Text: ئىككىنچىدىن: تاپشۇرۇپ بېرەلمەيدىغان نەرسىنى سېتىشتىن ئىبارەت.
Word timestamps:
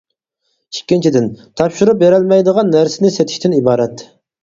ئىككىنچىدىن: 0.77 1.27
تاپشۇرۇپ 1.63 2.01
بېرەلمەيدىغان 2.01 2.75
نەرسىنى 2.79 3.15
سېتىشتىن 3.21 3.59
ئىبارەت. 3.63 4.09